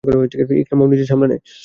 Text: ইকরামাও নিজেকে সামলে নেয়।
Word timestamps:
ইকরামাও 0.61 0.87
নিজেকে 0.91 1.09
সামলে 1.11 1.27
নেয়। 1.31 1.41